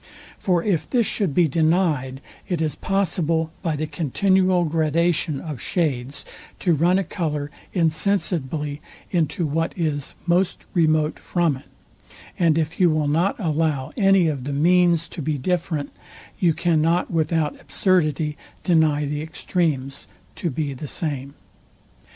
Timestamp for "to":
6.61-6.73, 15.09-15.21, 20.33-20.49